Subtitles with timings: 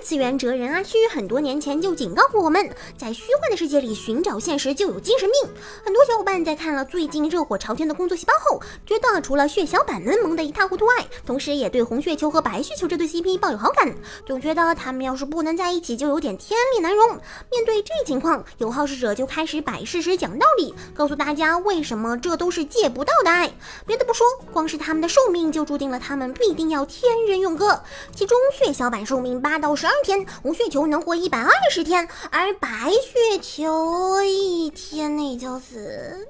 [0.00, 5.50] 次元哲人阿虚很多年前就警告过我们，在虚幻的世界里寻找现实就有精神病。
[5.84, 13.94] 很多小伙伴在看了最近热火朝天的工作细胞后，觉得除了血小板们萌的一塌糊涂外，同时也对红血球和白血球这对 CP 抱有好感，
[14.26, 17.08] 总觉得他们要是不能在一起，就有点天理难容。
[17.50, 23.52] 面对这情况，有好事者就开始摆事实、讲道理，告诉大家为什么这都是借不到的爱。
[23.86, 27.82] 别的不说，光是他们的寿命就注定了他们必定要天人永隔。
[28.14, 36.28] 其中血小板寿命八到十天，红血球能活一百二十天，而白血球一天内就死。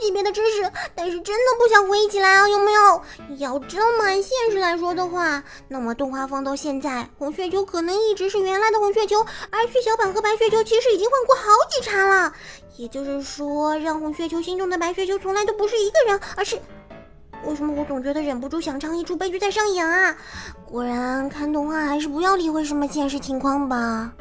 [0.00, 3.02] 级别的知识，但是真的不想回忆起来啊，有没有？
[3.38, 12.32] 要这么按现实来说的话，那么动画放到现在，红血球可能一直是原来的红血球，而血小板和白血球其实已经换过好几茬了。
[12.76, 16.60] 也就是说，让红血球心中的白血球从来都不是一个人，而是……
[17.44, 20.16] 为什么我总觉得忍不住想唱一出悲剧在上演啊？
[20.64, 24.12] 果然，看动画还是不要理会什么现实情况吧。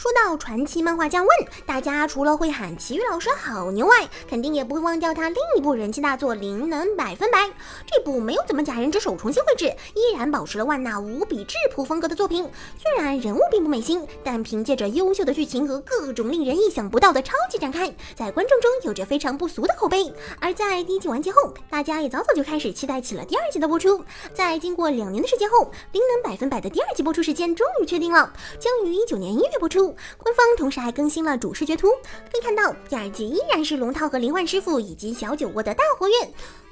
[0.00, 1.28] 说到传奇漫画家问，
[1.66, 7.38] 大家除了会喊奇遇老师好牛外，肯定也不会忘掉他另一部人气大作《灵能百分百》。
[7.86, 12.48] 这部没有怎么假人之手重新绘制，依然保持了万纳无比质朴风格的作品。
[12.78, 20.10] 虽然人物并不美心，但凭借着优秀的剧情和各种令人意想不到的超级展开，在观众中有着非常不俗的口碑。
[20.40, 24.02] 而在第一季完结后，大家也早早就开始期待起了第二季的播出。
[24.32, 25.58] 在经过两年的时间后，
[25.92, 29.89] 《灵能百分百》的第二季播出时间终于确定了，将于一九年一月播出。
[30.18, 31.88] 官方同时还更新了主视觉图，
[32.30, 36.14] 可以看到第二季依然是龙套和灵幻师傅以及小酒窝的大活跃。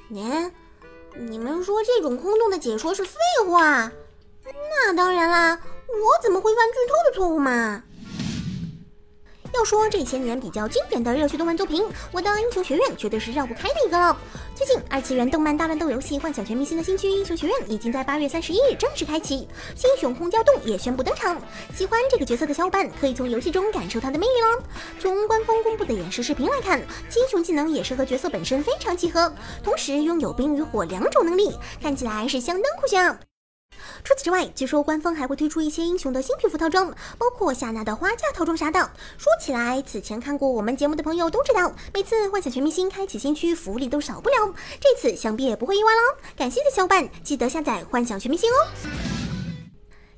[0.09, 0.51] 嗯，
[1.29, 3.13] 你们说这种空洞的解说是废
[3.47, 3.91] 话？
[4.45, 7.83] 那当然啦，我怎么会犯剧透的错误嘛？
[9.53, 14.17] 要说这些年比较经典的热血动漫作品，我的英雄学院绝对是绕不开的一个了。
[14.55, 21.41] 最近，二次元动漫大乱斗游戏《幻想全明星》的新区英雄学院已经在八月三十一日正式开启，新雄空调洞也宣布登场。
[21.73, 24.63] 喜欢这个角色的小伙伴可以从游戏中感受他的魅力了。
[24.99, 29.33] 从官方公布的演示视频来看，新英雄技能也是和角色本身非常契合，
[29.63, 33.28] 同时拥有冰与火两种能力，看起来是相当酷炫。
[34.03, 38.79] 除此之外，据说官方还会推出一些英雄的新皮肤套装，包括夏娜的花嫁套装啥的。
[39.17, 44.53] 说起来，此前看过我们节目的朋友都知道，每次幻想全明星开启新区，福利都少不了。
[44.79, 46.17] 这次想必也不会意外了。
[46.37, 49.18] 感兴趣的小伙伴记得下载幻想全明星哦。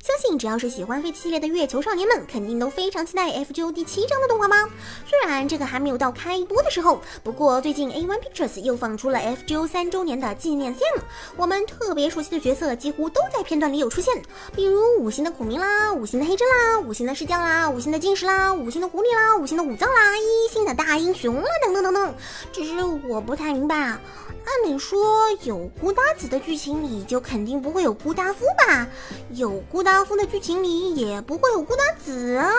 [0.03, 4.67] 相信只要是喜欢飞系列的月球少年们，肯定都非常期待 FGO 第七章的动画吗？
[5.05, 11.01] 虽然这个还没有到开播的时候，不过最近 A1 Pictures 又放出了 FGO 三周年的纪念 CM，
[11.37, 14.11] 我们特别熟悉的角色几乎都在片段里有出现，
[14.55, 22.15] 比如五星的孔明啦，五星的黑针啦，五星的石匠啦，五星的金石啦，五星的狐狸啦，五星的武藏啦，一星的大英雄啦，等等等等。
[22.51, 24.01] 只是我不太明白啊。
[24.43, 24.99] 按理说
[25.43, 28.87] 有孤达子的剧情里就肯定不会有孤达夫吧？
[29.33, 32.49] 有孤阿夫的剧情里也不会有孤达子啊。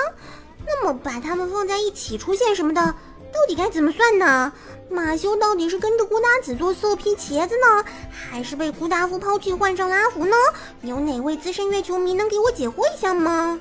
[0.66, 4.52] 那么把他们放在一起出现什么的，到底该怎么算呢？
[4.90, 7.84] 马修到底是跟着孤达子做色批茄子呢，
[8.30, 10.36] 还是被孤达夫抛弃换上拉福呢？
[10.82, 13.58] 有哪位资深月球迷能给我解惑一下吗？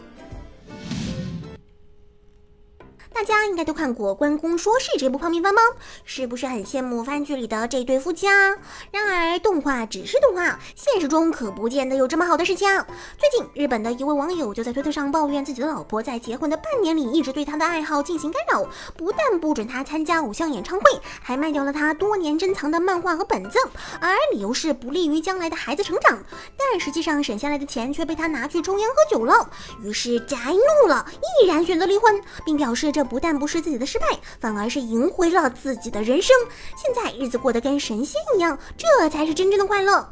[3.14, 5.62] 大家应该都看过《关公说事》这部泡面番吧？
[6.06, 8.56] 是不是很羡慕番剧里的这对夫妻啊？
[8.90, 12.88] 然而动画只是动画，现实中可不见得有这么好的事情啊。
[13.20, 18.68] 最近，日本的一位网友就在推特上抱怨自己的老婆在结婚的半年里一直对他的爱好进行干扰，
[18.98, 20.86] 不但不准他参加偶像演唱会，
[21.22, 23.60] 还卖掉了他多年珍藏的漫画和本子，
[24.00, 26.18] 而理由是不利于将来的孩子成长。
[26.58, 29.50] 但实际上省下来的钱却被他拿去抽烟喝酒了，
[29.84, 31.06] 于是宅怒了，
[31.44, 33.01] 毅然选择离婚，并表示这。
[33.04, 34.06] 不但不是自己的失败，
[34.40, 36.36] 反而是赢回了自己的人生。
[36.76, 40.08] 现在日子过得跟神仙一样，这才是真正的快乐。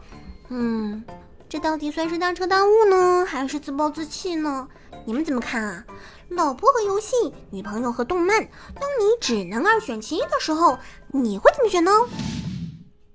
[0.50, 1.04] 嗯，
[1.48, 4.68] 这到底算是大彻大悟呢，还是自暴自弃呢？
[5.06, 5.86] 你们怎么看啊？
[6.30, 7.16] 老婆和游戏，
[7.50, 8.40] 女朋友和动漫，
[8.80, 10.78] 当你只能二选其一的时候，
[11.08, 11.92] 你会怎么选呢？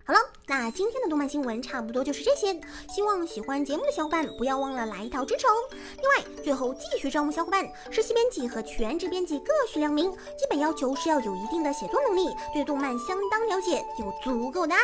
[0.06, 2.52] 好了，那今天的动漫新闻差不多就是这些。
[2.94, 5.52] 希望喜欢节目的小伙伴不要忘了来一套支持哦。
[5.70, 10.12] 另外，最后继续招募小伙伴，实习编辑和全职编辑各需两名。
[10.12, 14.82] 基本要求是要有一定的写作能力，对动漫相当了解，有足够的爱。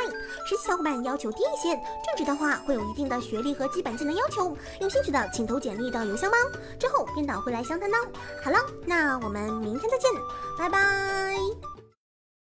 [0.49, 4.57] 实习小伙伴要求低一些，正职的话会有一定的学历和基本技能要求。
[4.81, 6.39] 有兴趣的请投简历到邮箱吧，
[6.79, 7.97] 之后编导会来详谈的。
[8.43, 10.11] 好了，那我们明天再见，
[10.59, 11.80] 拜拜。